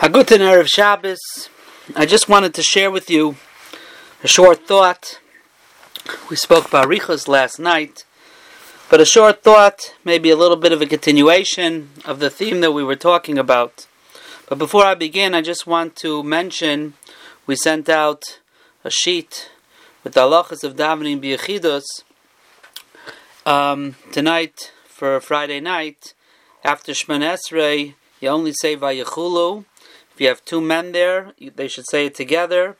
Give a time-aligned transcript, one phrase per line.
[0.00, 1.20] Haguten Erev Shabbos.
[1.94, 3.36] I just wanted to share with you
[4.24, 5.20] a short thought.
[6.30, 8.06] We spoke about Richas last night,
[8.88, 12.72] but a short thought, maybe a little bit of a continuation of the theme that
[12.72, 13.86] we were talking about.
[14.48, 16.94] But before I begin, I just want to mention
[17.46, 18.40] we sent out
[18.82, 19.50] a sheet
[20.02, 21.84] with the halachas of davening biyachidus
[23.44, 26.14] um, tonight for Friday night
[26.64, 27.96] after Shemon Esrei.
[28.18, 29.66] You only say Vayachulu
[30.20, 32.76] if you have two men there, they should say it together.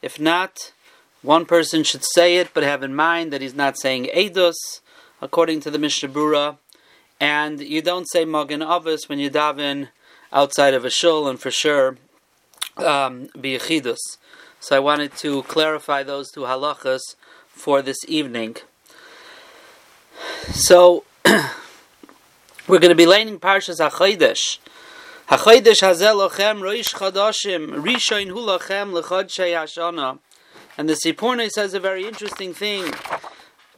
[0.00, 0.72] If not,
[1.22, 4.54] one person should say it, but have in mind that he's not saying Eidos,
[5.20, 6.58] according to the Mishnah Berurah.
[7.18, 9.88] And you don't say Magen Avos when you daven
[10.32, 11.96] outside of a shul, and for sure,
[12.76, 17.16] um, be So I wanted to clarify those two halachas
[17.48, 18.58] for this evening.
[20.52, 21.02] So,
[22.68, 24.58] we're going to be learning Parshas HaChodesh.
[25.28, 30.18] Hachodesh hazel lochem roish chadashim rishain hu lochem lechodshei.
[30.76, 32.84] And the Sforno says a very interesting thing.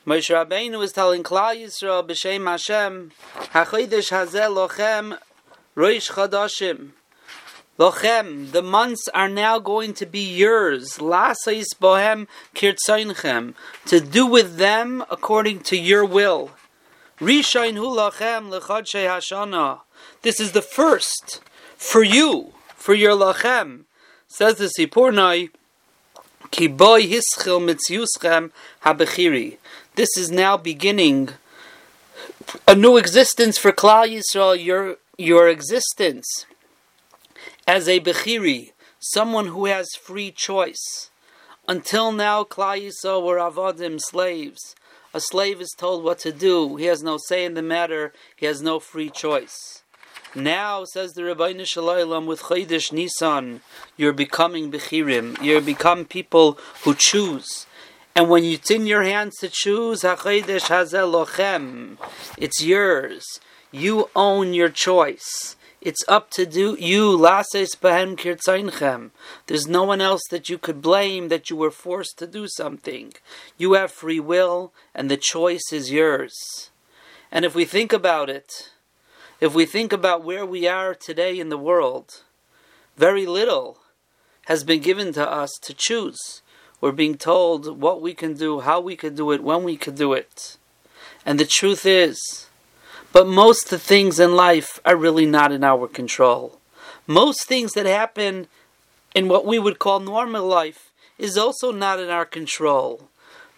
[0.04, 3.12] Moshe Rabbeinu was telling Klal Yisrael b'shem Hashem,
[3.52, 5.18] Hachodesh hazel lochem
[5.76, 6.90] roish chadashim.
[7.78, 10.98] Lochem, the months are now going to be yours.
[10.98, 16.50] Lasais bohem kirtzoinchem, to do with them according to your will.
[17.20, 19.80] Rishain hu lachem lechodshei hashana.
[20.22, 21.40] This is the first
[21.76, 23.84] for you, for your lachem.
[24.28, 25.48] Says the Sforno,
[26.50, 28.50] Ki boy hischil mitziuschem
[28.84, 29.56] habechiri.
[29.94, 31.30] This is now beginning
[32.68, 36.44] a new existence for Klal Yisrael, your, your existence
[37.66, 41.10] as a bechiri, someone who has free choice.
[41.68, 44.76] Until now, Klal Yisrael were avodim, slaves.
[45.12, 46.76] A slave is told what to do.
[46.76, 48.12] He has no say in the matter.
[48.36, 49.82] He has no free choice.
[50.34, 53.62] Now, says the Rabbi Shalom, with Chodesh Nisan,
[53.96, 55.42] you're becoming Bechirim.
[55.42, 57.66] You're become people who choose.
[58.14, 61.96] And when it's in your hands to choose, HaChodesh Hazel Lochem,
[62.36, 63.40] it's yours.
[63.72, 65.55] You own your choice.
[65.80, 67.18] It's up to do you.
[69.46, 73.12] There's no one else that you could blame that you were forced to do something.
[73.56, 76.70] You have free will, and the choice is yours.
[77.30, 78.70] And if we think about it,
[79.40, 82.22] if we think about where we are today in the world,
[82.96, 83.78] very little
[84.46, 86.40] has been given to us to choose.
[86.80, 89.94] We're being told what we can do, how we can do it, when we can
[89.94, 90.56] do it.
[91.24, 92.45] And the truth is,
[93.12, 96.58] but most of the things in life are really not in our control.
[97.06, 98.48] Most things that happen
[99.14, 103.08] in what we would call normal life is also not in our control.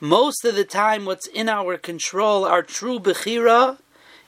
[0.00, 3.78] Most of the time, what's in our control, our true Bechira,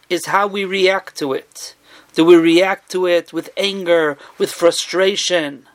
[0.08, 1.76] is how we react to it.
[2.14, 5.68] Do we react to it with anger, with frustration?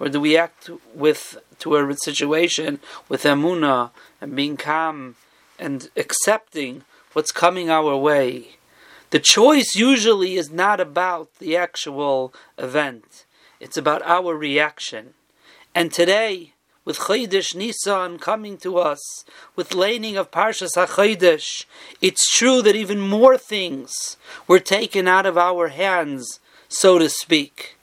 [0.00, 3.90] Or do we act with to a situation with emuna
[4.20, 5.16] and being calm
[5.58, 8.57] and accepting what's coming our way?
[9.10, 13.24] The choice usually is not about the actual event,
[13.58, 15.14] it's about our reaction.
[15.74, 16.52] And today,
[16.84, 19.24] with Chodesh Nisan coming to us,
[19.56, 21.64] with laning of Parshas HaChodesh,
[22.02, 27.76] it's true that even more things were taken out of our hands, so to speak.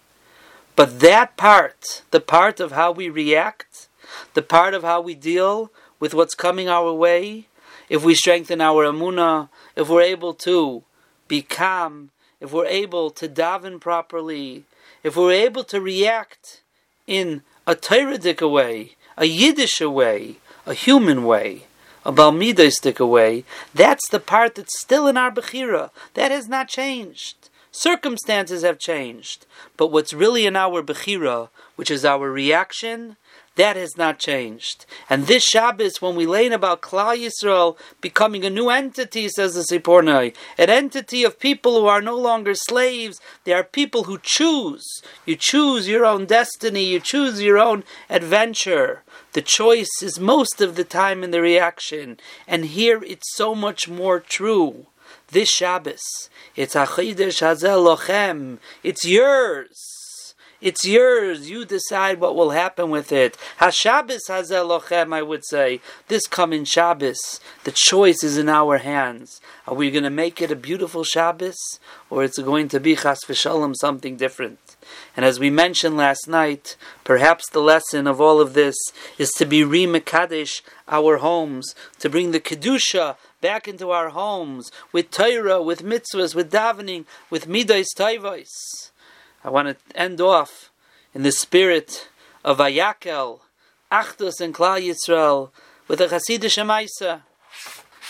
[0.76, 3.88] But that part, the part of how we react,
[4.36, 7.48] the part of how we deal with what's coming our way,
[7.90, 10.84] if we strengthen our amuna, if we're able to
[11.28, 14.64] be calm, if we're able to daven properly,
[15.04, 16.62] if we're able to react
[17.08, 21.64] in a Toradic way, a Yiddish way, a human way,
[22.06, 23.44] a Balmidistic way,
[23.74, 25.90] that's the part that's still in our Bechira.
[26.14, 27.50] That has not changed.
[27.72, 29.46] Circumstances have changed.
[29.78, 33.18] But what's really in our Bechira, which is our reaction,
[33.56, 34.86] that has not changed.
[35.10, 39.62] And this Shabbos, when we learn about Klal Yisrael becoming a new entity, says the
[39.62, 44.86] Sforno, an entity of people who are no longer slaves, they are people who choose.
[45.26, 49.04] You choose your own destiny, you choose your own adventure.
[49.34, 52.18] The choice is most of the time in the reaction.
[52.48, 54.88] And here it's so much more true.
[55.30, 58.60] This Shabbos, it's Achidesh Hazel Lochem.
[58.84, 59.95] It's yours.
[60.62, 61.50] It's yours.
[61.50, 63.38] You decide what will happen with it.
[63.60, 65.82] Hashabbos hazelochem, I would say.
[66.08, 69.42] This coming Shabbos, the choice is in our hands.
[69.68, 71.58] Are we going to make it a beautiful Shabbos,
[72.10, 74.78] or it's going to be chas v'shalom something different?
[75.16, 78.76] And as we mentioned last night, perhaps the lesson of all of this
[79.18, 85.12] is to be re-mekadesh our homes, to bring the kedusha back into our homes with
[85.12, 88.92] Torah, with mitzvahs, with davening, with midas taivos.
[89.46, 90.72] I want to end off
[91.14, 92.10] in the spirit
[92.44, 93.42] of Vayakel,
[93.92, 95.52] Achdus and Klal Yisrael,
[95.88, 97.22] with a Hasidic Maisa,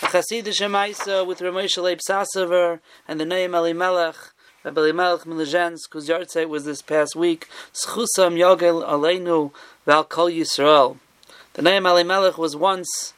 [0.01, 4.15] a Hasidic Maisa with Ramesh Leib Sassover and the Noam Elimelech,
[4.63, 9.51] Rabbi Elimelech Milazhensk, whose yahrzeit was this past week, Schusam Yogel Aleinu
[9.85, 10.99] Val Kol Yisrael.
[11.55, 13.13] The Noam Elimelech was once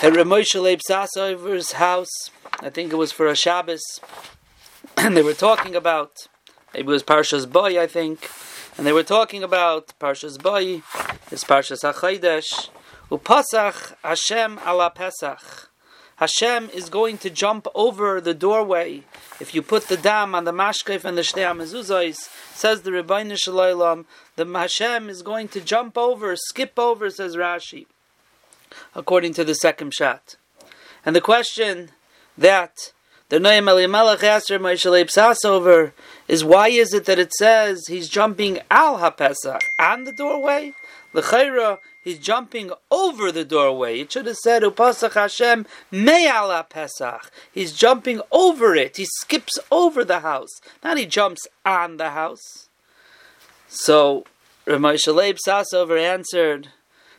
[0.00, 2.30] at Ramesh Leib Sassover's house,
[2.60, 3.82] I think it was for a Shabbos,
[4.96, 6.28] and they were talking about,
[6.74, 8.30] it was Parshas Boy, I think,
[8.76, 10.82] and they were talking about Parshas Boy,
[11.30, 12.68] this Parshas HaChaydesh,
[13.10, 15.70] Upasach Hashem ala Pesach.
[16.16, 19.04] Hashem is going to jump over the doorway.
[19.40, 23.38] If you put the dam on the mashkef and the shtei mezuzos, says the Rebbeinu
[23.38, 24.04] Shalom,
[24.34, 27.86] the Hashem is going to jump over, skip over, says Rashi,
[28.96, 30.36] according to the second shot.
[31.06, 31.92] And the question
[32.36, 32.92] that
[33.28, 35.92] the Noam Elimelech asked Moshe over
[36.26, 40.72] is why is it that it says he's jumping al HaPesach on the doorway?
[41.12, 44.00] L'chayra, he's jumping over the doorway.
[44.00, 47.30] It should have said Upasach Hashem me'ala Pesach.
[47.52, 48.96] He's jumping over it.
[48.96, 50.60] He skips over the house.
[50.82, 52.68] Not he jumps on the house.
[53.68, 54.24] So
[54.66, 56.68] Ramosha Leib Sassover answered,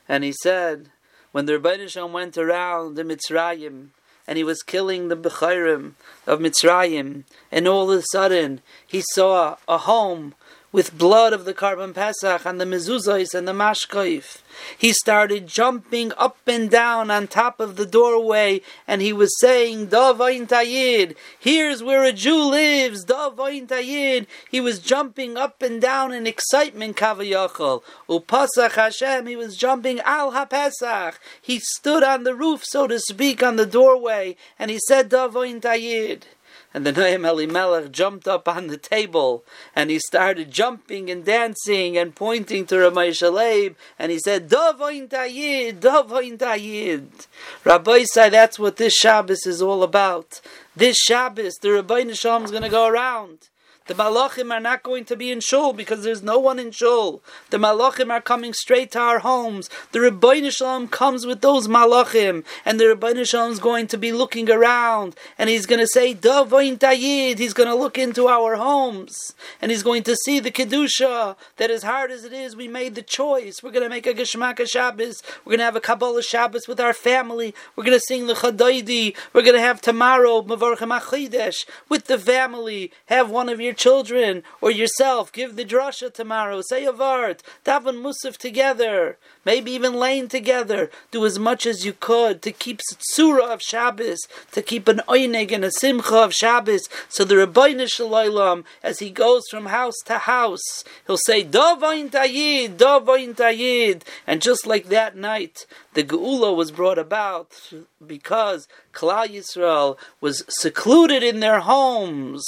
[0.07, 0.89] and he said,
[1.31, 3.89] when the Rebbeinu went around the Mitzrayim,
[4.29, 5.93] and he was killing the Bechirim
[6.27, 10.35] of Mitzrayim, and all of a sudden he saw a home
[10.71, 14.41] with blood of the Karban Pesach and the mezuzahs and the mashkoif.
[14.77, 19.87] He started jumping up and down on top of the doorway, and he was saying,
[19.87, 24.27] Davain Tayid, here's where a Jew lives, Davain Tayid.
[24.49, 27.81] He was jumping up and down in excitement, Kavayachal.
[28.07, 31.15] Upasach Hashem, he was jumping Al HaPesach.
[31.41, 35.61] He stood on the roof, so to speak, on the doorway, and he said, Davain
[35.61, 36.23] Tayid.
[36.71, 39.43] And the Noam Elimelech jumped up on the table
[39.75, 45.09] and he started jumping and dancing and pointing to Ramay Shaleib and he said, Davoin
[45.09, 47.27] Tayid, Davoin Tayid.
[47.63, 50.41] Rabbi said that's what this Shabbos is all about.
[50.75, 53.49] This Shabbos, the Rabbi Nisham is going to go around.
[53.89, 57.23] The malachim are not going to be in shul because there's no one in shul.
[57.49, 59.67] The malachim are coming straight to our homes.
[59.93, 64.11] The Rebbeinu Shalom comes with those malachim, and the Rebbeinu Shalom is going to be
[64.11, 67.39] looking around, and he's going to say, Davoin Tayid.
[67.39, 71.35] He's going to look into our homes, and he's going to see the kedusha.
[71.57, 73.63] That as hard as it is, we made the choice.
[73.63, 75.23] We're going to make a Geshmaka Shabbos.
[75.43, 77.55] We're going to have a Kabbalah Shabbos with our family.
[77.75, 79.17] We're going to sing the Chadaidi.
[79.33, 82.91] We're going to have tomorrow Mavarchem Achidesh with the family.
[83.07, 88.03] Have one of your children or yourself, give the drasha tomorrow, say a vart, daven
[88.03, 90.91] musaf together, maybe even laying together.
[91.11, 94.19] Do as much as you could to keep surah of Shabbos,
[94.51, 96.89] to keep an oineg and a simcha of Shabbos.
[97.07, 102.75] So the Rabbeinu Shalom, as he goes from house to house, he'll say, Davain Tayid,
[102.75, 104.03] Davain Tayid.
[104.27, 107.71] And just like that night, the Geula was brought about
[108.05, 112.43] because Klal Yisrael was secluded in their homes.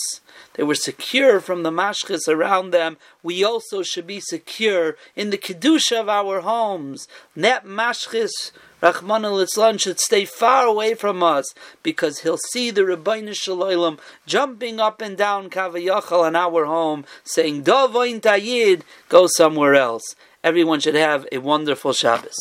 [0.54, 2.98] They were secure from the mashchis around them.
[3.24, 7.08] We also should be secure in the kedusha of our homes.
[7.36, 8.52] Net mashchis
[8.82, 11.54] Rahman al should stay far away from us
[11.84, 17.64] because he'll see the Rabbeinu Shalom jumping up and down Kavayachal in our home, saying,
[17.64, 20.16] Davoin Tayid, go somewhere else.
[20.44, 22.38] Everyone should have a wonderful Shabbos.